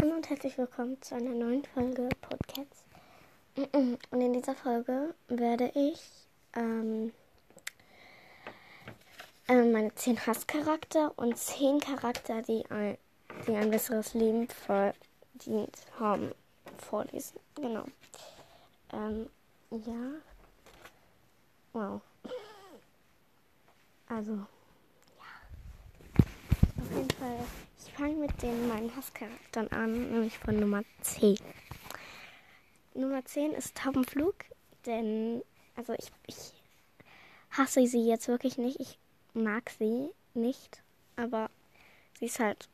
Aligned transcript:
Hallo 0.00 0.14
und 0.14 0.30
herzlich 0.30 0.56
willkommen 0.56 1.02
zu 1.02 1.16
einer 1.16 1.30
neuen 1.30 1.64
Folge 1.64 2.08
Podcasts. 2.20 2.84
Und 3.72 3.98
in 4.12 4.32
dieser 4.32 4.54
Folge 4.54 5.12
werde 5.26 5.72
ich 5.74 6.00
ähm, 6.54 7.12
äh, 9.48 9.60
meine 9.64 9.92
10 9.92 10.24
Hasscharakter 10.24 11.12
und 11.16 11.36
10 11.36 11.80
Charakter, 11.80 12.42
die 12.42 12.64
ein, 12.70 12.96
die 13.48 13.56
ein 13.56 13.70
besseres 13.70 14.14
Leben 14.14 14.46
verdient 14.46 15.76
haben, 15.98 16.30
vorlesen. 16.76 17.40
Genau. 17.56 17.84
Ähm, 18.92 19.28
ja. 19.70 20.12
Wow. 21.72 22.00
Also, 24.06 24.32
ja. 24.32 24.46
Auf 26.82 26.96
jeden 26.96 27.10
Fall, 27.10 27.38
fange 27.98 28.14
mit 28.14 28.42
den 28.42 28.68
meinen 28.68 28.94
Hasscharakteren 28.94 29.72
an, 29.72 30.12
nämlich 30.12 30.38
von 30.38 30.58
Nummer 30.58 30.82
10. 31.00 31.36
Nummer 32.94 33.24
10 33.24 33.52
ist 33.52 33.76
Taubenflug, 33.76 34.34
denn, 34.86 35.42
also 35.74 35.94
ich, 35.94 36.12
ich 36.26 36.52
hasse 37.50 37.84
sie 37.88 38.06
jetzt 38.06 38.28
wirklich 38.28 38.56
nicht. 38.56 38.78
Ich 38.78 38.98
mag 39.34 39.70
sie 39.78 40.10
nicht, 40.34 40.80
aber 41.16 41.50
sie 42.18 42.26
ist 42.26 42.38
halt, 42.38 42.68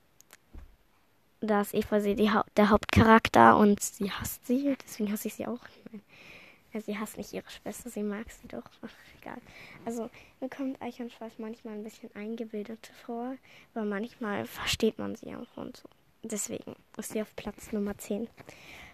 da 1.41 1.63
ist 1.63 1.73
Eva 1.73 2.01
sie 2.01 2.17
die, 2.17 2.31
der 2.57 2.69
Hauptcharakter 2.69 3.57
und 3.57 3.83
sie 3.83 4.13
hasst 4.13 4.47
sie, 4.47 4.77
deswegen 4.85 5.11
hasse 5.11 5.29
ich 5.29 5.35
sie 5.35 5.47
auch. 5.47 5.61
Ja, 6.75 6.81
sie 6.81 6.99
hasst 6.99 7.17
nicht 7.17 7.33
ihre 7.33 7.49
Schwester, 7.49 7.89
sie 7.89 8.03
mag 8.03 8.31
sie 8.31 8.49
doch. 8.49 8.65
Ach, 8.83 8.91
egal. 9.21 9.39
Also, 9.85 10.11
mir 10.41 10.51
kommt 10.51 10.83
Eichhornschweif 10.83 11.39
manchmal 11.39 11.75
ein 11.75 11.85
bisschen 11.85 12.11
eingebildet 12.17 12.91
vor, 13.07 13.37
aber 13.75 13.85
manchmal 13.85 14.45
versteht 14.45 14.99
man 14.99 15.15
sie 15.15 15.35
auch 15.37 15.57
und 15.57 15.77
so. 15.77 15.89
Deswegen 16.25 16.75
ist 16.97 17.13
sie 17.13 17.23
auf 17.23 17.37
Platz 17.37 17.73
Nummer 17.73 17.97
10. 17.97 18.29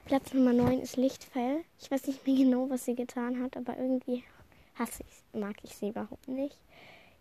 Platz 0.05 0.35
Nummer 0.35 0.53
9 0.53 0.81
ist 0.81 0.97
Lichtfell. 0.97 1.65
Ich 1.81 1.91
weiß 1.91 2.07
nicht 2.07 2.27
mehr 2.27 2.37
genau, 2.37 2.69
was 2.69 2.85
sie 2.85 2.95
getan 2.95 3.43
hat, 3.43 3.57
aber 3.57 3.79
irgendwie 3.79 4.25
hasse 4.75 5.03
ich, 5.09 5.41
mag 5.41 5.57
ich 5.63 5.75
sie 5.75 5.89
überhaupt 5.89 6.29
nicht. 6.29 6.59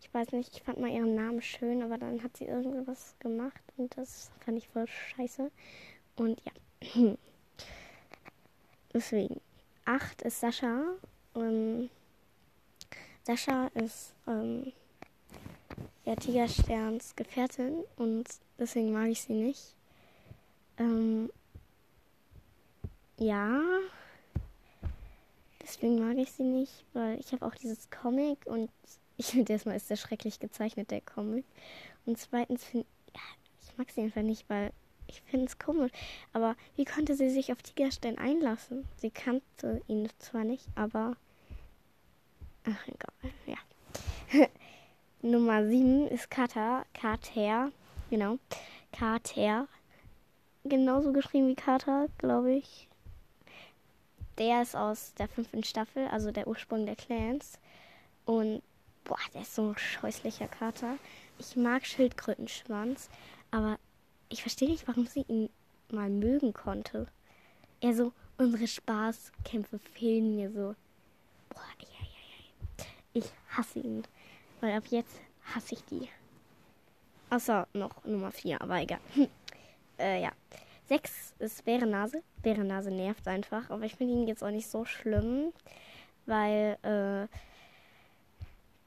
Ich 0.02 0.14
weiß 0.14 0.31
nicht, 0.34 0.56
ich 0.56 0.64
fand 0.64 0.80
mal 0.80 0.89
ihren 0.89 1.16
Namen 1.16 1.41
schön, 1.41 1.84
aber 1.84 1.97
dann 1.97 2.22
hat 2.22 2.36
sie 2.36 2.45
irgendwas 2.45 3.16
gemacht 3.19 3.62
und 3.78 3.95
das 3.97 4.30
fand 4.44 4.58
ich 4.58 4.67
voll 4.67 4.88
scheiße. 4.88 5.52
Und 6.17 6.41
ja. 6.44 7.16
Deswegen. 8.94 9.39
8 9.90 10.22
ist 10.22 10.40
Sascha. 10.40 10.84
Ähm, 11.36 11.90
Sascha 13.23 13.72
ist 13.73 14.14
ähm, 14.28 14.72
ja, 16.06 16.16
Tigersterns 16.16 17.16
Gefährtin 17.16 17.84
und 17.98 18.26
deswegen 18.59 18.94
mag 18.94 19.08
ich 19.08 19.22
sie 19.22 19.34
nicht. 19.34 19.73
Ähm, 20.78 21.31
ja, 23.18 23.62
deswegen 25.64 26.00
mag 26.00 26.18
ich 26.18 26.31
sie 26.34 26.44
nicht, 26.44 26.86
weil 26.94 27.20
ich 27.20 27.31
habe 27.31 27.48
auch 27.48 27.56
dieses 27.56 27.90
Comic 27.90 28.46
und 28.46 28.70
ich 29.18 29.26
finde 29.26 29.53
erstmal 29.53 29.76
ist 29.76 29.90
der 29.90 29.96
schrecklich 29.96 30.40
gezeichnet, 30.40 30.92
der 30.92 31.02
Comic. 31.02 31.46
Und 32.06 32.20
zweitens 32.20 32.64
finde 32.64 32.86
ja, 33.16 33.22
ich 33.64 33.76
mag 33.76 33.90
sie 33.90 34.02
einfach 34.02 34.22
nicht, 34.22 34.48
weil 34.50 34.72
ich 35.10 35.22
finde 35.22 35.48
es 35.48 35.60
komisch. 35.60 35.92
Aber 36.34 36.56
wie 36.76 36.86
konnte 36.86 37.16
sie 37.16 37.30
sich 37.30 37.52
auf 37.52 37.62
Tigerstein 37.62 38.18
einlassen? 38.18 38.88
Sie 38.98 39.10
kannte 39.10 39.82
ihn 39.88 40.10
zwar 40.20 40.44
nicht, 40.44 40.66
aber. 40.76 41.18
Ach, 42.66 42.88
egal. 42.88 43.34
Ja. 43.46 43.58
Nummer 45.22 45.68
7 45.68 46.08
ist 46.08 46.30
Kater. 46.30 46.86
Kater. 46.94 47.72
Genau. 48.10 48.38
Kater. 48.92 49.68
Genauso 50.64 51.12
geschrieben 51.12 51.50
wie 51.50 51.56
Kater, 51.56 52.08
glaube 52.18 52.54
ich. 52.54 52.88
Der 54.38 54.62
ist 54.62 54.76
aus 54.76 55.14
der 55.16 55.28
fünften 55.28 55.64
Staffel, 55.64 56.08
also 56.08 56.32
der 56.32 56.48
Ursprung 56.48 56.86
der 56.86 56.96
Clans. 56.96 57.60
Und 58.25 58.62
boah, 59.03 59.18
der 59.34 59.42
ist 59.42 59.56
so 59.56 59.69
ein 59.69 59.78
scheußlicher 59.78 60.48
Kater. 60.48 60.98
Ich 61.40 61.56
mag 61.56 61.86
Schildkrötenschwanz, 61.86 63.09
aber 63.52 63.80
ich 64.29 64.41
verstehe 64.41 64.69
nicht, 64.69 64.88
warum 64.88 65.06
sie 65.07 65.25
ihn 65.28 65.50
mal 65.91 66.09
mögen 66.09 66.53
konnte. 66.53 67.07
Er 67.81 67.94
so, 67.94 68.13
unsere 68.38 68.67
Spaßkämpfe 68.67 69.79
fehlen 69.79 70.35
mir 70.35 70.51
so. 70.51 70.75
Boah, 71.50 71.63
ja, 71.79 72.00
ja, 72.01 72.22
ja. 72.29 72.85
Ich 73.13 73.25
hasse 73.50 73.79
ihn. 73.79 74.03
Weil 74.62 74.78
ab 74.78 74.84
jetzt 74.89 75.19
hasse 75.53 75.75
ich 75.75 75.84
die. 75.85 76.07
Außer 77.29 77.68
noch 77.73 78.03
Nummer 78.06 78.31
4, 78.31 78.62
aber 78.62 78.81
egal. 78.81 79.00
äh, 80.00 80.22
ja. 80.22 80.31
6 80.88 81.35
ist 81.39 81.66
Bärennase. 81.66 82.23
Bärennase 82.41 82.89
nervt 82.89 83.28
einfach, 83.28 83.69
aber 83.69 83.84
ich 83.85 83.95
finde 83.95 84.13
ihn 84.13 84.28
jetzt 84.28 84.44
auch 84.44 84.50
nicht 84.50 84.68
so 84.68 84.85
schlimm, 84.85 85.53
weil 86.25 86.78
äh, 86.81 87.28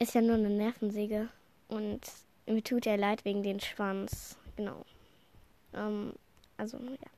ist 0.03 0.13
ja 0.13 0.21
nur 0.21 0.35
eine 0.35 0.49
Nervensäge 0.49 1.29
und 1.69 2.01
mir 2.45 2.61
tut 2.61 2.85
er 2.85 2.97
leid 2.97 3.23
wegen 3.23 3.41
den 3.41 3.61
Schwanz. 3.61 4.37
Genau. 4.57 4.85
Ähm, 5.75 6.13
also, 6.57 6.77
ja. 6.77 7.09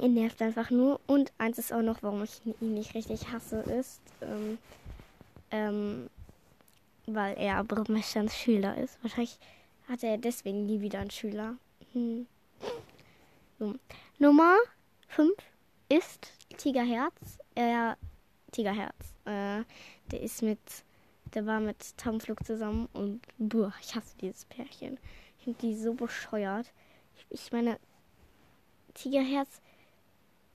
Er 0.00 0.08
nervt 0.08 0.42
einfach 0.42 0.70
nur. 0.70 1.00
Und 1.06 1.32
eins 1.38 1.58
ist 1.58 1.72
auch 1.72 1.82
noch, 1.82 2.02
warum 2.02 2.24
ich 2.24 2.40
ihn 2.60 2.74
nicht 2.74 2.94
richtig 2.94 3.30
hasse, 3.30 3.60
ist, 3.60 4.00
ähm, 4.22 4.58
ähm, 5.50 6.10
weil 7.06 7.36
er 7.38 7.62
Burmesterns 7.62 8.36
Schüler 8.36 8.76
ist. 8.76 8.98
Wahrscheinlich 9.02 9.38
hatte 9.88 10.06
er 10.06 10.18
deswegen 10.18 10.66
nie 10.66 10.80
wieder 10.80 10.98
einen 10.98 11.10
Schüler. 11.10 11.56
Hm. 11.92 12.26
So. 13.58 13.74
Nummer 14.18 14.56
5 15.08 15.32
ist 15.88 16.32
Tigerherz. 16.56 17.38
Äh, 17.54 17.94
Tigerherz. 18.50 19.14
Äh, 19.24 19.62
der 20.10 20.20
ist 20.20 20.42
mit, 20.42 20.58
der 21.34 21.46
war 21.46 21.60
mit 21.60 21.96
Taumflug 21.96 22.44
zusammen 22.44 22.88
und 22.92 23.20
boah, 23.38 23.72
ich 23.80 23.94
hasse 23.94 24.16
dieses 24.20 24.44
Pärchen. 24.46 24.98
Finde 25.44 25.60
die 25.60 25.76
so 25.76 25.92
bescheuert. 25.92 26.72
Ich, 27.16 27.26
ich 27.28 27.52
meine, 27.52 27.78
Tigerherz 28.94 29.60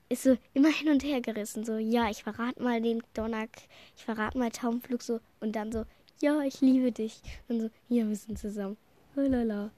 ist 0.09 0.23
so 0.23 0.35
immer 0.55 0.69
hin 0.69 0.89
und 0.89 1.03
her 1.03 1.21
gerissen. 1.21 1.63
So, 1.63 1.77
ja, 1.77 2.09
ich 2.09 2.23
verrate 2.23 2.61
mal 2.61 2.81
den 2.81 3.03
Donnerk, 3.13 3.51
ich 3.95 4.03
verrate 4.03 4.37
mal 4.39 4.49
Taumflug 4.49 5.03
so 5.03 5.19
und 5.39 5.55
dann 5.55 5.71
so, 5.71 5.85
ja, 6.21 6.41
ich 6.41 6.59
liebe 6.61 6.91
dich. 6.91 7.21
Und 7.47 7.61
so, 7.61 7.69
ja, 7.87 8.07
wir 8.07 8.15
sind 8.15 8.39
zusammen. 8.39 8.77
Lala. 9.15 9.69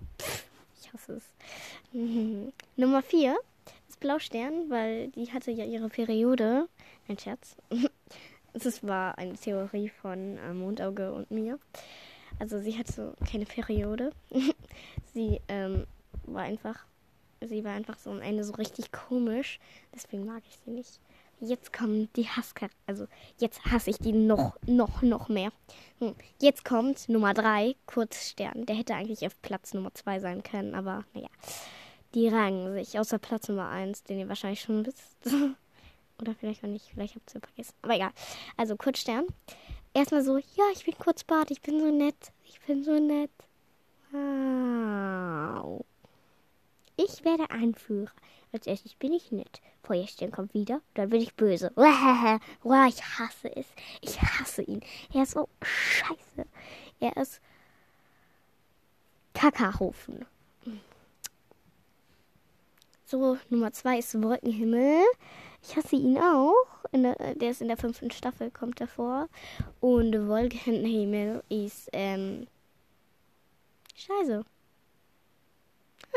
Ich 0.79 0.94
hasse 0.94 1.13
es. 1.13 1.23
Nummer 2.78 3.01
4 3.01 3.35
ist 3.89 3.99
Blaustern, 3.99 4.69
weil 4.69 5.09
die 5.09 5.31
hatte 5.33 5.51
ja 5.51 5.66
ihre 5.66 5.89
Periode. 5.89 6.69
Ein 7.07 7.19
Scherz. 7.19 7.57
Das 8.53 8.85
war 8.85 9.17
eine 9.17 9.35
Theorie 9.35 9.88
von 9.88 10.38
äh, 10.38 10.53
Mondauge 10.53 11.13
und 11.13 11.31
mir. 11.31 11.57
Also 12.41 12.59
sie 12.59 12.75
hatte 12.75 13.13
keine 13.29 13.46
Periode. 13.46 14.09
sie 15.13 15.40
ähm, 15.47 15.85
war 16.24 16.41
einfach, 16.41 16.88
sie 17.40 17.63
war 17.63 17.72
einfach 17.72 18.00
so 18.00 18.09
am 18.09 18.19
Ende 18.19 18.44
so 18.44 18.53
richtig 18.53 18.91
komisch. 18.91 19.59
Deswegen 19.94 20.25
mag 20.25 20.41
ich 20.50 20.57
sie 20.66 20.72
nicht. 20.72 21.00
Jetzt 21.40 21.72
kommen 21.72 22.09
die 22.16 22.28
Hasscharakter. 22.28 22.75
Also 22.88 23.06
jetzt 23.38 23.63
hasse 23.66 23.91
ich 23.91 24.00
die 24.00 24.12
noch, 24.12 24.57
noch, 24.66 25.03
noch 25.03 25.29
mehr. 25.29 25.52
Hm. 26.00 26.16
Jetzt 26.40 26.66
kommt 26.66 27.07
Nummer 27.09 27.35
3, 27.35 27.75
Kurzstern. 27.85 28.66
Der 28.66 28.75
hätte 28.75 28.96
eigentlich 28.96 29.23
auf 29.28 29.40
Platz 29.44 29.75
Nummer 29.75 29.94
2 29.94 30.19
sein 30.19 30.41
können, 30.41 30.73
aber 30.73 31.06
naja. 31.13 31.29
Die 32.16 32.28
rangen 32.28 32.73
sich, 32.73 32.97
außer 32.97 33.19
Platz 33.19 33.50
Nummer 33.50 33.69
1, 33.69 34.03
den 34.06 34.18
ihr 34.18 34.29
wahrscheinlich 34.29 34.62
schon 34.62 34.84
wisst. 34.84 35.16
Oder 36.19 36.34
vielleicht 36.34 36.63
auch 36.63 36.69
nicht, 36.69 36.90
vielleicht 36.91 37.16
habt 37.16 37.35
ihr 37.35 37.40
vergessen. 37.40 37.75
Aber 37.84 37.94
egal. 37.94 38.12
Also 38.58 38.75
Kurzstern 38.75 39.25
erstmal 39.94 40.24
so, 40.24 40.38
ja, 40.38 40.63
ich 40.74 40.85
bin 40.85 40.97
kurz 40.97 41.24
Bart, 41.24 41.52
ich 41.52 41.62
bin 41.62 41.79
so 41.79 41.91
nett, 41.91 42.31
ich 42.46 42.59
bin 42.62 42.84
so 42.84 43.00
nett. 43.00 43.31
Wow. 44.12 45.85
Ich 46.97 47.24
werde 47.24 47.50
Anführer. 47.50 48.11
Als 48.53 48.67
erstes 48.67 48.96
bin 48.96 49.14
ich 49.14 49.32
nett. 49.32 49.61
Feuerstern 49.84 50.32
kommt 50.32 50.53
wieder, 50.53 50.82
dann 50.93 51.09
bin 51.09 51.22
ich 51.22 51.35
böse. 51.35 51.72
Wow, 51.76 52.88
ich 52.88 53.02
hasse 53.02 53.55
es. 53.55 53.66
Ich 54.02 54.22
hasse 54.22 54.61
ihn. 54.64 54.82
Er 55.14 55.23
ist 55.23 55.32
so 55.32 55.47
scheiße. 55.64 56.46
Er 56.99 57.16
ist 57.17 57.40
Kakahofen. 59.34 60.26
So, 63.05 63.37
Nummer 63.49 63.72
zwei 63.72 63.99
ist 63.99 64.22
Wolkenhimmel. 64.22 65.03
Ich 65.64 65.76
hasse 65.76 65.96
ihn 65.96 66.17
auch. 66.17 66.71
Der, 66.93 67.35
der, 67.35 67.52
ist 67.52 67.61
in 67.61 67.70
der 67.70 67.78
fünften 67.78 68.11
Staffel, 68.11 68.52
kommt 68.52 68.82
er 68.82 68.88
vor. 68.88 69.29
Und 69.79 70.28
Wolkenhimmel 70.28 71.41
ist, 71.47 71.90
ähm, 71.93 72.47
scheiße. 73.96 74.43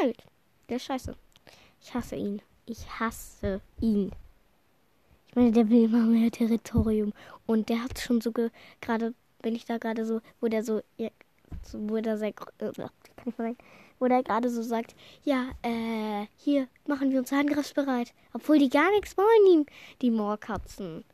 Halt, 0.00 0.24
der 0.68 0.76
ist 0.76 0.84
scheiße. 0.84 1.14
Ich 1.80 1.94
hasse 1.94 2.16
ihn. 2.16 2.42
Ich 2.66 2.88
hasse 2.98 3.60
ihn. 3.80 4.10
Ich 5.28 5.36
meine, 5.36 5.52
der 5.52 5.68
will 5.68 5.84
immer 5.84 6.06
mehr 6.06 6.30
Territorium. 6.30 7.12
Und 7.46 7.68
der 7.68 7.82
hat 7.82 7.98
schon 7.98 8.20
so 8.20 8.32
gerade, 8.80 9.14
wenn 9.42 9.54
ich 9.54 9.64
da 9.64 9.78
gerade 9.78 10.04
so, 10.04 10.20
wo 10.40 10.48
der 10.48 10.64
so, 10.64 10.82
ja, 10.96 11.10
so 11.62 11.78
wo 11.88 12.00
der 12.00 12.18
sehr, 12.18 12.28
äh, 12.28 12.32
kann 12.32 12.90
ich 13.26 13.38
mal 13.38 13.48
sagen, 13.48 13.58
wo 14.04 14.08
der 14.08 14.22
gerade 14.22 14.50
so 14.50 14.62
sagt, 14.62 14.94
ja, 15.22 15.46
äh, 15.62 16.26
hier 16.36 16.68
machen 16.86 17.10
wir 17.10 17.20
uns 17.20 17.32
angriffsbereit. 17.32 18.12
Obwohl 18.34 18.58
die 18.58 18.68
gar 18.68 18.90
nichts 18.90 19.16
wollen, 19.16 19.26
die, 19.46 19.66
die 20.02 20.10
Moorkatzen. 20.10 21.04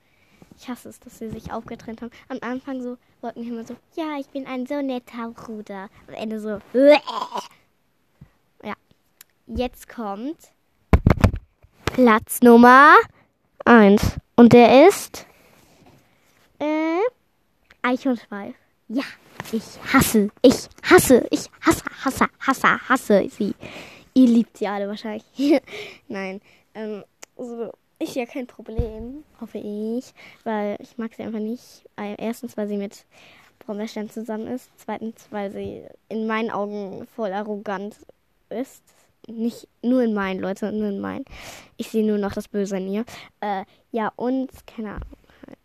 Ich 0.59 0.69
hasse 0.69 0.89
es, 0.89 0.99
dass 0.99 1.21
sie 1.21 1.31
sich 1.31 1.53
aufgetrennt 1.53 2.03
haben. 2.03 2.11
Am 2.29 2.39
Anfang 2.41 2.83
so 2.83 2.99
wollten 3.21 3.43
die 3.43 3.49
immer 3.49 3.65
so, 3.65 3.77
ja, 3.95 4.19
ich 4.19 4.27
bin 4.27 4.45
ein 4.45 4.67
so 4.67 4.83
netter 4.83 5.31
Bruder. 5.31 5.89
Am 6.09 6.15
Ende 6.15 6.41
so, 6.41 6.59
ja. 6.75 7.01
Jetzt 9.47 9.89
kommt 9.89 10.51
Platz 11.85 12.43
Nummer 12.43 12.97
1. 13.67 14.17
Und 14.35 14.53
der 14.53 14.89
ist 14.89 15.27
äh, 16.59 16.99
Eichhornschweif. 17.83 18.57
Ja, 18.89 19.05
ich 19.53 19.93
hasse, 19.93 20.31
ich 20.43 20.69
hasse, 20.83 21.27
ich 21.31 21.51
hasse, 21.61 21.85
hasse, 22.05 22.27
hasse, 22.41 22.89
hasse 22.89 23.29
sie. 23.29 23.55
Ihr 24.15 24.27
liebt 24.27 24.57
sie 24.57 24.67
alle 24.67 24.89
wahrscheinlich. 24.89 25.25
Nein, 26.09 26.41
ähm, 26.75 27.05
so 27.37 27.73
ist 27.99 28.17
ja 28.17 28.27
kein 28.27 28.47
Problem, 28.47 29.25
hoffe 29.41 29.59
ich, 29.59 30.13
weil 30.45 30.77
ich 30.81 30.97
mag 30.99 31.15
sie 31.15 31.23
einfach 31.23 31.39
nicht. 31.39 31.85
Erstens, 31.97 32.57
weil 32.57 32.69
sie 32.69 32.77
mit 32.77 33.05
Brombeerstern 33.61 34.11
zusammen 34.11 34.47
ist. 34.49 34.71
Zweitens, 34.77 35.27
weil 35.31 35.51
sie 35.51 35.85
in 36.09 36.27
meinen 36.27 36.51
Augen 36.51 37.07
voll 37.15 37.33
arrogant 37.33 37.97
ist. 38.49 38.83
Nicht 39.29 39.69
nur 39.83 40.03
in 40.03 40.15
meinen, 40.15 40.41
Leute, 40.41 40.73
nur 40.73 40.89
in 40.89 41.01
meinen. 41.01 41.25
Ich 41.77 41.91
sehe 41.91 42.05
nur 42.05 42.19
noch 42.19 42.33
das 42.33 42.49
Böse 42.49 42.79
in 42.79 42.91
ihr. 42.91 43.05
Äh, 43.41 43.65
ja, 43.93 44.11
und 44.17 44.51
keine 44.67 44.91
Ahnung. 44.91 45.19
Halt. 45.47 45.59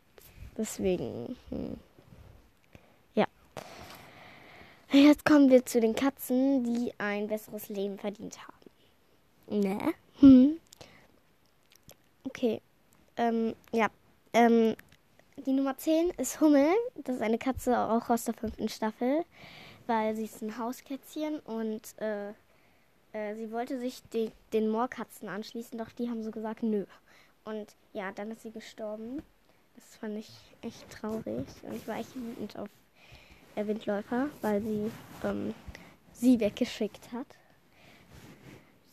Deswegen. 0.57 1.35
Hm. 1.49 1.77
Jetzt 4.91 5.25
kommen 5.25 5.49
wir 5.49 5.65
zu 5.65 5.79
den 5.79 5.95
Katzen, 5.95 6.63
die 6.63 6.93
ein 6.97 7.27
besseres 7.27 7.69
Leben 7.69 7.97
verdient 7.97 8.37
haben. 8.47 9.59
Ne? 9.61 9.93
Hm. 10.19 10.59
Okay. 12.23 12.61
Ähm, 13.17 13.55
ja. 13.71 13.87
Ähm, 14.33 14.75
die 15.37 15.51
Nummer 15.51 15.77
10 15.77 16.11
ist 16.11 16.39
Hummel. 16.39 16.69
Das 16.95 17.15
ist 17.15 17.21
eine 17.21 17.37
Katze 17.37 17.77
auch 17.77 18.09
aus 18.09 18.25
der 18.25 18.33
fünften 18.33 18.69
Staffel, 18.69 19.25
weil 19.87 20.15
sie 20.15 20.25
ist 20.25 20.41
ein 20.41 20.57
Hauskätzchen 20.57 21.39
und 21.39 21.81
äh, 21.99 22.29
äh, 23.13 23.35
sie 23.35 23.51
wollte 23.51 23.79
sich 23.79 24.01
die, 24.13 24.31
den 24.53 24.69
Moorkatzen 24.69 25.29
anschließen, 25.29 25.77
doch 25.77 25.89
die 25.91 26.09
haben 26.09 26.23
so 26.23 26.31
gesagt, 26.31 26.63
nö. 26.63 26.85
Und 27.43 27.75
ja, 27.93 28.11
dann 28.11 28.31
ist 28.31 28.41
sie 28.41 28.51
gestorben. 28.51 29.21
Das 29.75 29.97
fand 29.97 30.17
ich 30.17 30.31
echt 30.61 30.89
traurig 30.89 31.45
und 31.63 31.75
ich 31.75 31.87
war 31.87 31.97
echt 31.97 32.15
wütend 32.15 32.57
auf 32.57 32.69
äh, 33.55 33.67
Windläufer, 33.67 34.29
weil 34.41 34.61
sie 34.61 34.91
ähm, 35.23 35.53
sie 36.13 36.39
weggeschickt 36.39 37.11
hat. 37.11 37.27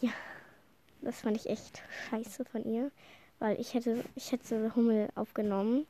Ja, 0.00 0.10
das 1.00 1.20
fand 1.20 1.36
ich 1.36 1.48
echt 1.48 1.82
scheiße 2.10 2.44
von 2.44 2.64
ihr, 2.64 2.90
weil 3.38 3.60
ich 3.60 3.74
hätte, 3.74 4.04
ich 4.14 4.32
hätte 4.32 4.74
Hummel 4.74 5.08
aufgenommen, 5.14 5.86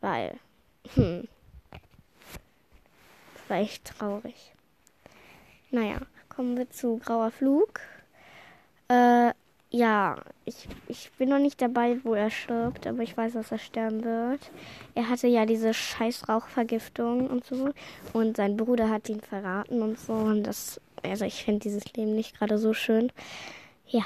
weil, 0.00 0.38
hm, 0.94 1.28
das 3.34 3.50
war 3.50 3.56
echt 3.58 3.84
traurig. 3.84 4.52
Naja, 5.70 5.98
kommen 6.28 6.56
wir 6.56 6.70
zu 6.70 6.98
Grauer 6.98 7.30
Flug. 7.30 7.80
Äh, 8.88 9.32
ja, 9.72 10.16
ich, 10.44 10.68
ich 10.86 11.10
bin 11.12 11.30
noch 11.30 11.38
nicht 11.38 11.60
dabei, 11.62 11.96
wo 12.04 12.12
er 12.12 12.28
stirbt, 12.30 12.86
aber 12.86 13.02
ich 13.02 13.16
weiß, 13.16 13.32
dass 13.32 13.52
er 13.52 13.58
sterben 13.58 14.04
wird. 14.04 14.50
Er 14.94 15.08
hatte 15.08 15.28
ja 15.28 15.46
diese 15.46 15.72
scheiß 15.72 16.28
Rauchvergiftung 16.28 17.26
und 17.26 17.44
so. 17.44 17.70
Und 18.12 18.36
sein 18.36 18.58
Bruder 18.58 18.90
hat 18.90 19.08
ihn 19.08 19.22
verraten 19.22 19.80
und 19.80 19.98
so. 19.98 20.12
Und 20.12 20.42
das, 20.42 20.78
also 21.02 21.24
ich 21.24 21.42
finde 21.42 21.60
dieses 21.60 21.90
Leben 21.94 22.14
nicht 22.14 22.38
gerade 22.38 22.58
so 22.58 22.74
schön. 22.74 23.10
Ja, 23.86 24.04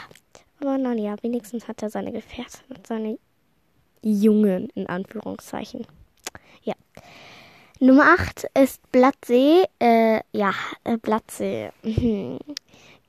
aber 0.61 0.79
naja, 0.79 1.17
wenigstens 1.23 1.67
hat 1.67 1.83
er 1.83 1.91
seine 1.91 2.13
Gefährten 2.13 2.61
und 2.69 2.87
seine 2.87 3.19
Jungen, 4.03 4.69
in 4.77 4.87
Anführungszeichen. 4.87 5.85
Ja. 6.63 6.75
Nummer 7.81 8.15
8 8.21 8.47
ist 8.57 8.81
Blattsee. 8.93 9.65
Äh, 9.81 10.21
ja, 10.33 10.55
äh, 10.85 10.97
Blattsee. 10.97 11.73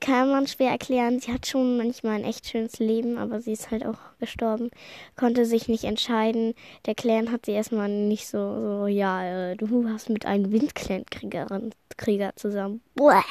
Kann 0.00 0.30
man 0.30 0.46
schwer 0.46 0.70
erklären. 0.70 1.18
Sie 1.18 1.32
hat 1.32 1.46
schon 1.46 1.76
manchmal 1.76 2.16
ein 2.16 2.24
echt 2.24 2.46
schönes 2.46 2.78
Leben, 2.78 3.18
aber 3.18 3.40
sie 3.40 3.52
ist 3.52 3.70
halt 3.72 3.84
auch 3.84 3.98
gestorben. 4.20 4.70
Konnte 5.16 5.44
sich 5.44 5.68
nicht 5.68 5.84
entscheiden. 5.84 6.54
Der 6.86 6.94
Clan 6.94 7.32
hat 7.32 7.46
sie 7.46 7.52
erstmal 7.52 7.88
nicht 7.88 8.28
so, 8.28 8.38
so 8.38 8.86
ja, 8.86 9.50
äh, 9.50 9.56
du 9.56 9.88
hast 9.88 10.08
mit 10.08 10.24
einem 10.24 10.52
Windclan-Kriegerin 10.52 11.72
Krieger 11.96 12.34
zusammen. 12.36 12.80
Boah. 12.94 13.24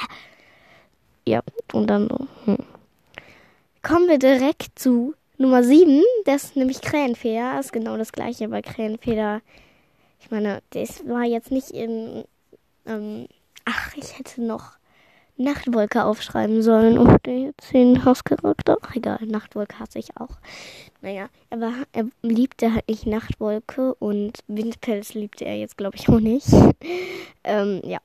Ja, 1.26 1.42
und 1.72 1.88
dann. 1.88 2.08
Hm. 2.44 2.58
Kommen 3.82 4.08
wir 4.08 4.18
direkt 4.18 4.78
zu 4.78 5.14
Nummer 5.38 5.62
7. 5.62 6.02
Das 6.26 6.44
ist 6.44 6.56
nämlich 6.56 6.80
Krähenfeder. 6.82 7.58
Ist 7.58 7.72
genau 7.72 7.96
das 7.96 8.12
gleiche 8.12 8.48
bei 8.48 8.60
Krähenfeder. 8.60 9.40
Ich 10.20 10.30
meine, 10.30 10.62
das 10.70 11.06
war 11.08 11.24
jetzt 11.24 11.50
nicht 11.50 11.70
in. 11.70 12.24
Ähm, 12.86 13.26
ach, 13.64 13.96
ich 13.96 14.18
hätte 14.18 14.42
noch 14.42 14.77
Nachtwolke 15.38 16.04
aufschreiben 16.04 16.62
sollen 16.62 16.98
und 16.98 17.26
jetzt 17.26 17.72
den 17.72 18.04
Hauscharakter. 18.04 18.76
Ach, 18.82 18.94
egal, 18.96 19.20
Nachtwolke 19.24 19.78
hasse 19.78 19.98
ich 19.98 20.16
auch. 20.16 20.36
Naja, 21.00 21.28
aber 21.50 21.72
er 21.92 22.06
liebte 22.22 22.74
halt 22.74 22.88
nicht 22.88 23.06
Nachtwolke 23.06 23.94
und 23.94 24.40
Windpelz 24.48 25.14
liebte 25.14 25.44
er 25.44 25.56
jetzt, 25.56 25.78
glaube 25.78 25.96
ich, 25.96 26.08
auch 26.08 26.20
nicht. 26.20 26.48
ähm, 27.44 27.80
ja. 27.84 27.98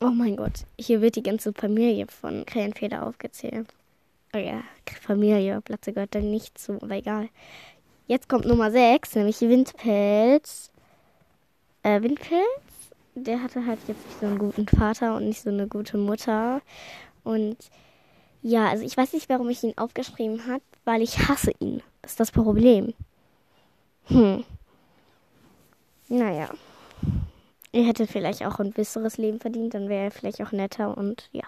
Oh 0.00 0.10
mein 0.10 0.36
Gott, 0.36 0.64
hier 0.78 1.00
wird 1.00 1.16
die 1.16 1.22
ganze 1.22 1.52
Familie 1.54 2.06
von 2.08 2.44
Krähenfeder 2.44 3.06
aufgezählt. 3.06 3.68
Oh 4.34 4.38
ja, 4.38 4.62
Familie, 5.00 5.60
Platze 5.62 5.92
gehört 5.92 6.14
dann 6.14 6.30
nicht 6.30 6.58
zu, 6.58 6.74
aber 6.82 6.96
egal. 6.96 7.28
Jetzt 8.06 8.28
kommt 8.28 8.44
Nummer 8.44 8.70
6, 8.70 9.14
nämlich 9.14 9.40
Windpelz. 9.40 10.70
Äh, 11.82 12.02
Windpelz? 12.02 12.73
Der 13.14 13.42
hatte 13.42 13.66
halt 13.66 13.78
jetzt 13.86 14.04
nicht 14.06 14.20
so 14.20 14.26
einen 14.26 14.38
guten 14.38 14.66
Vater 14.66 15.16
und 15.16 15.26
nicht 15.28 15.42
so 15.42 15.50
eine 15.50 15.68
gute 15.68 15.96
Mutter. 15.96 16.60
Und 17.22 17.56
ja, 18.42 18.68
also 18.68 18.84
ich 18.84 18.96
weiß 18.96 19.12
nicht, 19.12 19.28
warum 19.28 19.48
ich 19.48 19.62
ihn 19.62 19.76
aufgeschrieben 19.76 20.46
habe, 20.46 20.62
weil 20.84 21.02
ich 21.02 21.28
hasse 21.28 21.52
ihn. 21.60 21.82
Das 22.02 22.12
ist 22.12 22.20
das 22.20 22.32
Problem. 22.32 22.92
Hm. 24.06 24.44
Naja. 26.08 26.50
Er 27.72 27.84
hätte 27.84 28.06
vielleicht 28.06 28.44
auch 28.44 28.60
ein 28.60 28.72
besseres 28.72 29.16
Leben 29.16 29.40
verdient, 29.40 29.74
dann 29.74 29.88
wäre 29.88 30.04
er 30.04 30.10
vielleicht 30.12 30.40
auch 30.42 30.52
netter 30.52 30.96
und 30.96 31.28
ja. 31.32 31.42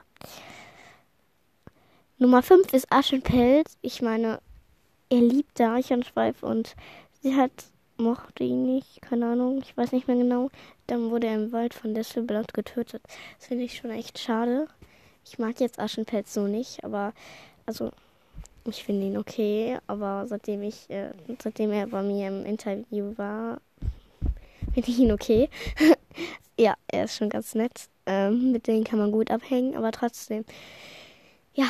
Nummer 2.19 2.43
5 2.43 2.73
ist 2.73 2.91
Aschenpelz. 2.91 3.77
Ich 3.83 4.03
meine, 4.03 4.40
er 5.11 5.21
liebt 5.21 5.61
Eichhornschweif 5.61 6.43
und 6.43 6.75
sie 7.21 7.37
hat 7.37 7.52
mochte 7.99 8.45
ihn 8.45 8.67
nicht, 8.67 9.03
keine 9.03 9.26
Ahnung, 9.33 9.61
ich 9.62 9.76
weiß 9.76 9.93
nicht 9.93 10.09
mehr 10.09 10.17
genau. 10.17 10.50
Dann 10.87 11.11
wurde 11.11 11.26
er 11.26 11.35
im 11.35 11.53
Wald 11.53 11.75
von 11.75 11.95
Desselblatt 11.95 12.55
getötet. 12.55 13.03
Das 13.38 13.49
finde 13.49 13.65
ich 13.65 13.76
schon 13.76 13.91
echt 13.91 14.19
schade. 14.19 14.69
Ich 15.25 15.38
mag 15.38 15.61
jetzt 15.61 15.79
Aschenpelz 15.79 16.33
so 16.33 16.47
nicht, 16.47 16.85
aber 16.85 17.12
also 17.67 17.91
ich 18.65 18.85
finde 18.85 19.07
ihn 19.07 19.19
okay, 19.19 19.79
aber 19.87 20.26
seitdem 20.26 20.62
ich, 20.62 20.88
äh, 20.91 21.11
seitdem 21.38 21.73
er 21.73 21.87
bei 21.87 22.03
mir 22.03 22.29
im 22.29 22.45
Interview 22.45 23.12
war, 23.17 23.61
finde 24.75 24.91
ich 24.91 24.99
ihn 24.99 25.12
okay. 25.12 25.49
ja, 26.59 26.75
er 26.88 27.05
ist 27.05 27.17
schon 27.17 27.31
ganz 27.31 27.55
nett. 27.55 27.88
Ähm, 28.07 28.53
mit 28.53 28.67
denen 28.67 28.85
kann 28.85 28.99
man 28.99 29.11
gut 29.11 29.31
abhängen, 29.31 29.76
aber 29.76 29.91
trotzdem, 29.91 30.45
ja, 31.55 31.67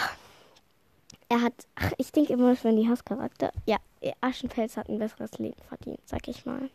er 1.28 1.42
hat, 1.42 1.66
ach, 1.74 1.92
ich 1.98 2.12
denke 2.12 2.32
immer, 2.32 2.52
es 2.52 2.64
wären 2.64 2.76
die 2.76 2.88
Hasscharakter. 2.88 3.52
Ja, 3.66 3.78
Aschenfels 4.20 4.76
hat 4.76 4.88
ein 4.88 4.98
besseres 4.98 5.38
Leben 5.38 5.60
verdient, 5.68 6.00
sag 6.04 6.28
ich 6.28 6.46
mal. 6.46 6.70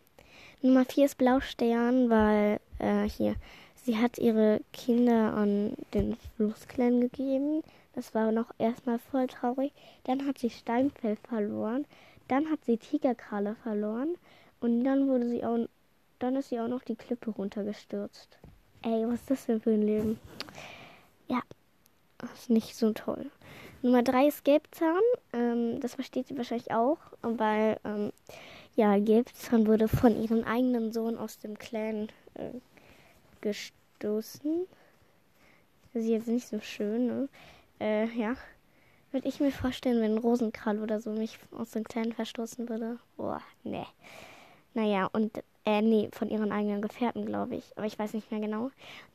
Nummer 0.62 0.86
4 0.86 1.06
ist 1.06 1.18
Blaustern, 1.18 2.10
weil 2.10 2.60
äh, 2.80 3.08
hier, 3.10 3.36
sie 3.76 3.98
hat 3.98 4.18
ihre 4.18 4.62
Kinder 4.74 5.34
an 5.34 5.74
den 5.94 6.18
Flussklan 6.36 7.02
gegeben. 7.02 7.64
Das 7.94 8.14
war 8.14 8.32
noch 8.32 8.52
erstmal 8.58 9.00
voll 9.00 9.28
traurig. 9.28 9.72
Dann 10.04 10.28
hat 10.28 10.38
sie 10.38 10.50
Steinfell 10.50 11.18
verloren. 11.28 11.86
Dann 12.28 12.50
hat 12.50 12.64
sie 12.66 12.78
Tigerkralle 12.78 13.56
verloren. 13.64 14.16
Und 14.60 14.84
dann 14.84 15.08
wurde 15.08 15.30
sie 15.30 15.44
auch, 15.44 15.68
dann 16.20 16.36
ist 16.36 16.50
sie 16.50 16.60
auch 16.60 16.68
noch 16.68 16.84
die 16.84 16.96
Klippe 16.96 17.32
runtergestürzt. 17.32 18.38
Ey, 18.84 19.06
was 19.08 19.22
ist 19.22 19.32
das 19.32 19.46
denn 19.46 19.62
für 19.62 19.72
ein 19.72 19.82
Leben? 19.82 20.20
Ja, 21.28 21.42
das 22.18 22.32
ist 22.34 22.50
nicht 22.50 22.76
so 22.76 22.92
toll. 22.94 23.32
Nummer 23.82 24.04
drei 24.04 24.28
ist 24.28 24.44
Gelbzahn. 24.44 25.02
Ähm, 25.34 25.80
das 25.80 25.96
versteht 25.96 26.28
sie 26.28 26.38
wahrscheinlich 26.38 26.72
auch, 26.72 26.98
weil 27.22 27.80
ähm, 27.84 28.12
ja, 28.76 28.98
Gelbzahn 29.00 29.68
wurde 29.68 29.88
von 29.88 30.22
ihrem 30.22 30.44
eigenen 30.44 30.92
Sohn 30.92 31.18
aus 31.18 31.40
dem 31.40 31.58
Clan 31.58 32.10
äh, 32.36 32.52
gestoßen. 33.42 34.68
Das 35.94 36.04
ist 36.04 36.10
jetzt 36.10 36.28
nicht 36.28 36.48
so 36.48 36.60
schön, 36.60 37.08
ne? 37.08 37.30
Äh, 37.80 38.06
ja. 38.18 38.36
Würde 39.12 39.28
ich 39.28 39.42
mir 39.42 39.52
vorstellen, 39.52 40.02
wenn 40.02 40.18
Rosenkrall 40.18 40.80
oder 40.80 41.02
so 41.02 41.12
mich 41.12 41.38
aus 41.52 41.72
dem 41.72 41.84
Clan 41.84 42.14
verstoßen 42.14 42.70
würde. 42.70 42.98
Boah, 43.18 43.42
ne. 43.64 43.86
Naja, 44.74 45.10
und, 45.12 45.44
äh, 45.66 45.82
nee, 45.82 46.10
von 46.14 46.30
ihren 46.30 46.54
eigenen 46.54 46.82
Gefährten, 46.82 47.26
glaube 47.26 47.56
ich. 47.56 47.78
Aber 47.78 47.86
ich 47.86 48.00
weiß 48.00 48.14
nicht 48.14 48.32
mehr 48.32 48.40
genau. 48.40 48.72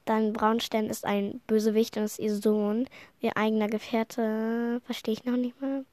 Dann 0.07 0.33
Braunstein 0.33 0.87
ist 0.87 1.05
ein 1.05 1.41
Bösewicht 1.47 1.97
und 1.97 2.05
ist 2.05 2.19
ihr 2.19 2.35
Sohn. 2.35 2.89
Ihr 3.21 3.37
eigener 3.37 3.69
Gefährte, 3.69 4.81
verstehe 4.85 5.13
ich 5.13 5.25
noch 5.25 5.37
nicht 5.37 5.61
mal. 5.61 5.85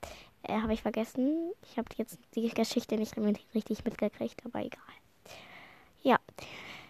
Äh, 0.44 0.62
habe 0.62 0.74
ich 0.74 0.82
vergessen. 0.82 1.52
Ich 1.70 1.78
habe 1.78 1.90
jetzt 1.98 2.18
die 2.36 2.48
Geschichte 2.50 2.96
nicht 2.96 3.16
richtig 3.54 3.84
mitgekriegt, 3.84 4.42
aber 4.46 4.60
egal. 4.60 4.80
Ja. 6.04 6.20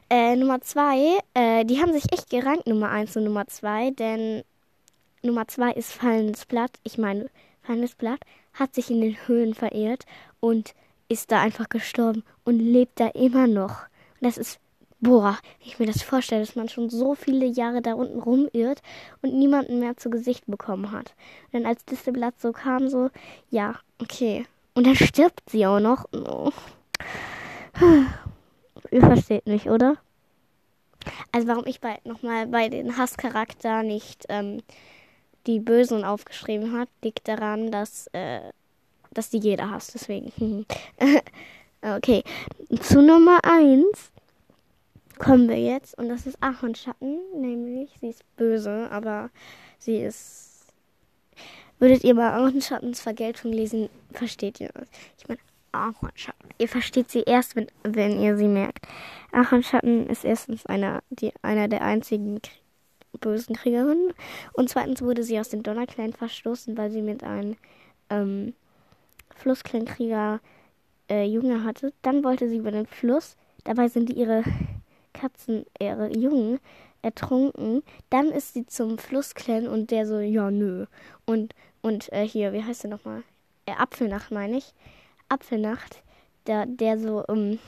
Äh, 0.10 0.36
Nummer 0.36 0.62
zwei, 0.62 1.18
äh, 1.34 1.64
die 1.66 1.82
haben 1.82 1.94
sich 1.94 2.12
echt 2.12 2.30
gerankt, 2.30 2.68
Nummer 2.68 2.90
eins 2.90 3.16
und 3.16 3.24
Nummer 3.24 3.48
zwei, 3.48 3.92
denn 3.92 4.44
Nummer 5.22 5.48
zwei 5.48 5.72
ist 5.72 5.94
Fallendes 5.94 6.46
Blatt. 6.46 6.72
Ich 6.84 6.98
meine, 6.98 7.30
Fallendes 7.62 7.96
Blatt 7.96 8.20
hat 8.54 8.76
sich 8.76 8.92
in 8.92 9.02
den 9.02 9.16
Höhlen 9.28 9.54
verirrt 9.54 10.06
und 10.40 10.76
ist 11.08 11.32
da 11.32 11.42
einfach 11.42 11.70
gestorben 11.70 12.24
und 12.44 12.60
lebt 12.60 13.00
da 13.00 13.08
immer 13.10 13.48
noch. 13.48 13.84
Und 14.20 14.28
das 14.28 14.38
ist, 14.38 14.60
boah, 15.04 15.38
wenn 15.60 15.68
ich 15.68 15.80
mir 15.80 15.86
das 15.86 16.02
vorstelle, 16.02 16.42
dass 16.42 16.56
man 16.56 16.70
schon 16.70 16.90
so 16.90 17.14
viele 17.14 17.46
Jahre 17.46 17.82
da 17.82 17.94
unten 17.94 18.20
rumirrt 18.20 18.82
und 19.22 19.34
niemanden 19.38 19.80
mehr 19.80 19.98
zu 19.98 20.10
Gesicht 20.10 20.46
bekommen 20.48 20.92
hat. 20.92 21.14
Und 21.52 21.60
dann 21.60 21.66
als 21.66 21.86
Distelblatt 21.86 22.40
so 22.40 22.54
kam, 22.54 22.88
so, 22.88 23.10
ja, 23.50 23.76
okay. 24.02 24.46
Und 24.74 24.88
dann 24.88 24.96
stirbt 24.96 25.50
sie 25.50 25.68
auch 25.68 25.80
noch. 25.80 26.06
Oh. 26.14 26.52
Ihr 28.92 29.02
versteht 29.02 29.46
mich, 29.46 29.70
oder? 29.70 29.98
Also 31.32 31.48
warum 31.48 31.66
ich 31.68 31.82
bei 31.82 32.00
nochmal 32.06 32.48
bei 32.48 32.70
den 32.70 32.98
Hasscharakter 32.98 33.84
nicht 33.84 34.26
ähm, 34.30 34.62
die 35.48 35.60
Bösen 35.60 36.06
aufgeschrieben 36.06 36.78
hat, 36.78 36.88
liegt 37.04 37.28
daran, 37.28 37.72
dass, 37.72 38.08
äh, 38.14 38.40
dass 39.12 39.30
die 39.30 39.40
jeder 39.40 39.70
hasst. 39.70 39.96
Deswegen. 39.96 40.66
okay. 41.82 42.24
Zu 42.80 43.02
Nummer 43.02 43.40
1 43.44 44.13
kommen 45.20 45.48
wir 45.48 45.60
jetzt. 45.60 45.98
Und 45.98 46.10
das 46.10 46.26
ist 46.26 46.42
Ahornschatten. 46.42 47.20
Nämlich, 47.36 47.92
sie 48.00 48.10
ist 48.10 48.24
böse, 48.36 48.90
aber 48.92 49.30
sie 49.80 49.98
ist. 49.98 50.74
Würdet 51.80 52.04
ihr 52.04 52.14
mal 52.14 52.32
Ahornschattens 52.34 53.02
Vergeltung 53.02 53.52
lesen, 53.52 53.90
versteht 54.12 54.60
ihr 54.62 54.70
das. 54.74 54.88
Ich 55.18 55.28
meine, 55.28 55.40
Ahornschatten. 55.74 56.50
Ihr 56.58 56.70
versteht 56.70 57.12
sie 57.12 57.24
erst, 57.24 57.56
wenn, 57.56 57.68
wenn 57.84 58.22
ihr 58.22 58.38
sie 58.38 58.48
merkt. 58.48 58.88
Ahornschatten 59.32 60.08
ist 60.08 60.24
erstens 60.24 60.66
einer, 60.66 61.02
die, 61.10 61.34
einer 61.42 61.68
der 61.68 61.82
einzigen 61.82 62.40
bösen 63.20 63.56
Kriegerin. 63.56 64.14
Und 64.54 64.70
zweitens 64.70 65.02
wurde 65.02 65.24
sie 65.24 65.40
aus 65.40 65.50
dem 65.50 65.64
Donnerclan 65.64 66.14
verstoßen, 66.14 66.78
weil 66.78 66.92
sie 66.92 67.02
mit 67.02 67.24
einem 67.24 67.58
ähm, 68.10 68.54
Flussklankrieger 69.36 70.40
äh, 71.10 71.26
Junge 71.26 71.64
hatte. 71.64 71.94
Dann 72.02 72.24
wollte 72.24 72.48
sie 72.48 72.58
über 72.58 72.72
den 72.72 72.86
Fluss. 72.86 73.36
Dabei 73.64 73.88
sind 73.88 74.10
ihre 74.10 74.44
Katzen, 75.14 75.66
ihre 75.80 76.16
Jungen, 76.16 76.60
ertrunken. 77.02 77.84
Dann 78.10 78.32
ist 78.32 78.54
sie 78.54 78.66
zum 78.66 78.98
Flussklan 78.98 79.68
und 79.68 79.92
der 79.92 80.08
so, 80.08 80.20
ja, 80.20 80.50
nö. 80.50 80.86
Und, 81.26 81.54
und 81.82 82.12
äh, 82.12 82.28
hier, 82.28 82.54
wie 82.54 82.64
heißt 82.64 82.84
der 82.84 82.92
nochmal? 82.92 83.24
Äh, 83.66 83.74
Apfelnacht 83.74 84.32
meine 84.32 84.58
ich. 84.58 84.74
Apfelnacht, 85.30 86.04
der, 86.48 86.66
der 86.66 87.00
so, 87.00 87.24
ähm, 87.30 87.60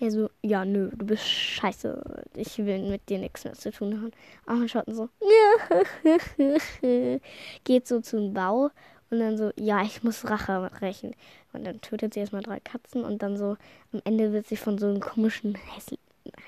er 0.00 0.10
so, 0.10 0.28
ja, 0.42 0.64
nö, 0.64 0.90
du 0.94 1.06
bist 1.06 1.28
scheiße. 1.28 2.24
Ich 2.36 2.58
will 2.58 2.90
mit 2.90 3.08
dir 3.08 3.18
nichts 3.18 3.44
mehr 3.44 3.54
zu 3.54 3.70
tun 3.70 4.00
haben. 4.00 4.10
Ahornschotten 4.46 4.94
so, 4.94 5.08
geht 7.64 7.86
so 7.86 8.00
zum 8.00 8.34
Bau 8.34 8.70
und 9.10 9.20
dann 9.20 9.38
so, 9.38 9.50
ja, 9.56 9.82
ich 9.82 10.02
muss 10.02 10.28
Rache 10.28 10.70
rächen. 10.80 11.14
Und 11.52 11.64
dann 11.64 11.80
tötet 11.80 12.14
sie 12.14 12.20
erstmal 12.20 12.42
drei 12.42 12.60
Katzen 12.60 13.04
und 13.04 13.22
dann 13.22 13.36
so, 13.36 13.56
am 13.92 14.00
Ende 14.04 14.32
wird 14.32 14.46
sie 14.46 14.56
von 14.56 14.78
so 14.78 14.88
einem 14.88 15.00
komischen, 15.00 15.54
hässlich, 15.54 16.00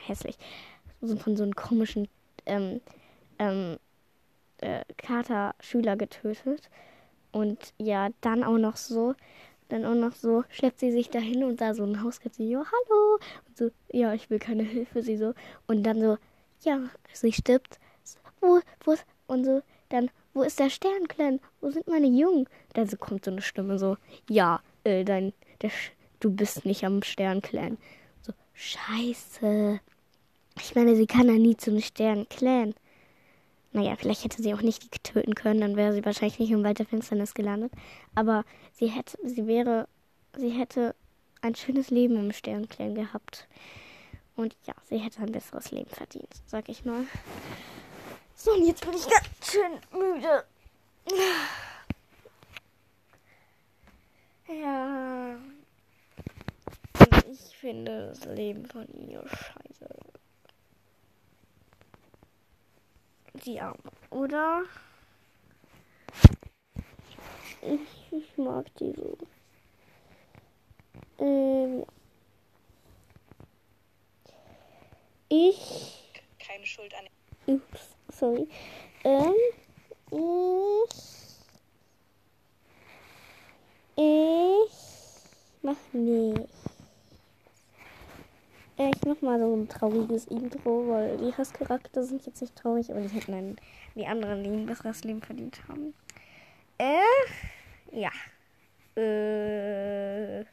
hässlich 0.06 0.36
von 1.00 1.36
so 1.36 1.42
einem 1.42 1.54
komischen, 1.54 2.08
ähm, 2.46 2.80
ähm, 3.38 3.78
äh, 4.58 4.82
Kater-Schüler 4.96 5.96
getötet. 5.96 6.70
Und 7.32 7.74
ja, 7.78 8.08
dann 8.20 8.44
auch 8.44 8.58
noch 8.58 8.76
so, 8.76 9.14
dann 9.68 9.84
auch 9.84 9.94
noch 9.94 10.12
so, 10.12 10.44
schleppt 10.48 10.80
sie 10.80 10.92
sich 10.92 11.10
dahin 11.10 11.44
und 11.44 11.60
da 11.60 11.74
so 11.74 11.84
ein 11.84 12.02
Haus 12.02 12.20
gibt 12.20 12.36
sie, 12.36 12.48
ja, 12.48 12.64
hallo. 12.64 13.18
Und 13.48 13.56
so, 13.56 13.70
ja, 13.92 14.14
ich 14.14 14.30
will 14.30 14.38
keine 14.38 14.62
Hilfe, 14.62 15.02
sie 15.02 15.16
so. 15.16 15.34
Und 15.66 15.82
dann 15.82 16.00
so, 16.00 16.18
ja, 16.62 16.80
sie 17.12 17.32
stirbt. 17.32 17.78
Wo, 18.40 18.60
wo 18.84 18.92
ist, 18.92 19.04
und 19.26 19.44
so, 19.44 19.62
dann, 19.88 20.10
wo 20.34 20.42
ist 20.42 20.58
der 20.58 20.70
Sternclan? 20.70 21.40
Wo 21.60 21.70
sind 21.70 21.88
meine 21.88 22.06
Jungen? 22.06 22.48
Dann 22.74 22.86
so 22.86 22.96
kommt 22.96 23.24
so 23.24 23.30
eine 23.30 23.42
Stimme 23.42 23.78
so, 23.78 23.96
ja, 24.28 24.60
äh, 24.84 25.04
dein, 25.04 25.32
der, 25.62 25.70
du 26.20 26.30
bist 26.30 26.64
nicht 26.64 26.84
am 26.84 27.02
Sternclan. 27.02 27.78
Scheiße. 28.56 29.80
Ich 30.58 30.74
meine, 30.74 30.96
sie 30.96 31.06
kann 31.06 31.28
ja 31.28 31.34
nie 31.34 31.56
zum 31.56 31.80
Sternclan. 31.80 32.74
Naja, 33.72 33.94
vielleicht 33.96 34.24
hätte 34.24 34.42
sie 34.42 34.54
auch 34.54 34.62
nicht 34.62 35.04
töten 35.04 35.34
können, 35.34 35.60
dann 35.60 35.76
wäre 35.76 35.92
sie 35.92 36.04
wahrscheinlich 36.04 36.38
nicht 36.38 36.50
im 36.50 36.64
Wald 36.64 36.78
Finsternis 36.88 37.34
gelandet. 37.34 37.72
Aber 38.14 38.44
sie 38.72 38.86
hätte, 38.86 39.18
sie 39.22 39.46
wäre, 39.46 39.86
sie 40.34 40.48
hätte 40.48 40.94
ein 41.42 41.54
schönes 41.54 41.90
Leben 41.90 42.16
im 42.16 42.32
Sternclan 42.32 42.94
gehabt. 42.94 43.46
Und 44.34 44.56
ja, 44.66 44.74
sie 44.88 44.98
hätte 44.98 45.20
ein 45.20 45.32
besseres 45.32 45.70
Leben 45.70 45.90
verdient, 45.90 46.32
sag 46.46 46.68
ich 46.70 46.84
mal. 46.84 47.06
So, 48.34 48.52
und 48.52 48.66
jetzt 48.66 48.82
bin 48.82 48.94
ich 48.94 49.06
ganz 49.08 49.26
schön 49.50 49.72
müde. 49.92 50.44
Ja. 54.48 55.36
Ich 57.38 57.56
finde 57.56 58.08
das 58.08 58.24
Leben 58.24 58.64
von 58.66 58.86
ihr 59.08 59.22
scheiße. 59.28 59.88
die 63.46 63.60
Arme, 63.60 63.78
oder? 64.10 64.64
Ich, 67.62 68.12
ich 68.12 68.38
mag 68.38 68.66
die 68.76 68.92
so. 68.92 69.16
Ähm, 71.18 71.84
ich. 75.28 76.12
Keine 76.38 76.66
Schuld 76.66 76.92
an. 76.94 77.54
Ups, 77.54 77.96
sorry. 78.08 78.48
Ähm, 79.04 79.34
ich. 80.10 81.06
Ich 83.98 84.72
mach 85.62 85.76
nicht. 85.92 86.55
Äh, 88.78 88.90
ich 88.94 89.04
mach 89.06 89.20
mal 89.22 89.40
so 89.40 89.54
ein 89.54 89.68
trauriges 89.68 90.26
Intro, 90.26 90.88
weil 90.88 91.16
die 91.16 91.32
Hasscharakter 91.32 92.02
sind 92.02 92.26
jetzt 92.26 92.40
nicht 92.40 92.56
traurig, 92.56 92.90
aber 92.90 93.00
die 93.00 93.08
hätten 93.08 93.34
ein, 93.34 93.56
die 93.94 94.06
anderen 94.06 94.44
die 94.44 94.50
ein 94.50 94.66
besseres 94.66 95.02
Leben 95.04 95.22
verdient 95.22 95.58
haben. 95.68 95.94
Äh, 96.78 97.00
ja. 97.92 98.10
Äh, 99.00 100.44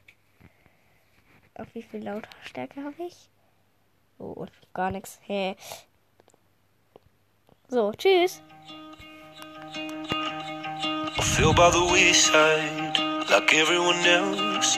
auf 1.56 1.68
wie 1.74 1.82
viel 1.82 2.03
Lautstärke 2.03 2.84
habe 2.84 3.03
ich? 3.03 3.30
Oh, 4.20 4.46
gar 4.74 4.92
nichts. 4.92 5.20
Hä? 5.24 5.56
So, 7.68 7.92
tschüss. 7.92 8.42
I 9.75 11.22
feel 11.22 11.53
by 11.53 11.72
the 11.72 11.80
wayside 11.92 12.98
like 13.30 13.53
everyone 13.53 14.06
else. 14.06 14.77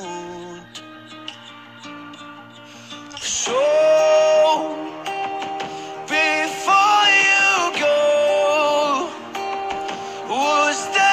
So 3.43 3.53
before 6.05 7.07
you 7.25 7.79
go, 7.81 9.09
was 10.29 10.77
there 10.93 11.10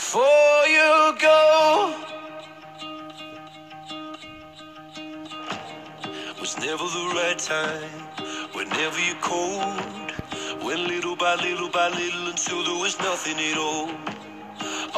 before 0.00 0.62
you 0.66 1.14
go 1.20 1.94
was 6.40 6.56
never 6.58 6.86
the 6.98 7.06
right 7.18 7.38
time. 7.38 8.00
Whenever 8.54 8.98
you 9.08 9.14
called, 9.20 10.12
went 10.64 10.84
little 10.92 11.16
by 11.16 11.34
little 11.34 11.68
by 11.68 11.88
little 11.90 12.28
until 12.28 12.64
there 12.64 12.80
was 12.84 12.98
nothing 13.00 13.38
at 13.50 13.58
all. 13.58 13.90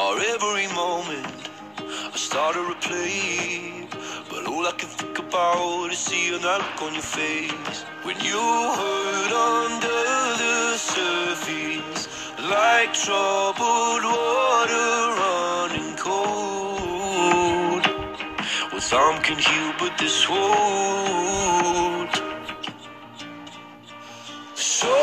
Or 0.03 0.13
every 0.33 0.67
moment 0.83 1.49
i 2.13 2.17
started 2.29 2.65
to 2.71 2.75
play 2.87 3.87
but 4.29 4.47
all 4.47 4.65
i 4.65 4.73
can 4.79 4.87
think 4.87 5.19
about 5.19 5.91
is 5.91 5.99
seeing 5.99 6.41
that 6.41 6.59
look 6.65 6.81
on 6.81 6.93
your 6.93 7.09
face. 7.17 7.77
When 8.05 8.17
you 8.29 8.43
hurt 8.79 9.33
under 9.51 10.01
the 10.43 10.77
surface 10.77 12.07
like 12.49 12.93
troubled 12.93 14.03
water 14.05 14.32
some 18.93 19.17
can 19.23 19.39
heal, 19.39 19.73
but 19.79 19.97
this 19.97 20.29
won't. 20.29 22.15
So, 24.53 24.93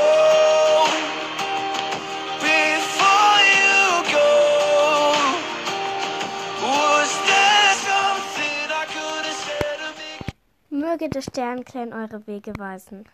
Möge 10.68 11.08
der 11.08 11.22
Sternklein 11.22 11.92
eure 11.92 12.26
Wege 12.26 12.52
weisen. 12.58 13.04